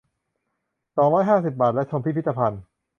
[0.95, 2.61] สองร้อยห้าสิบ บาท และชมพิพิธภัณฑ์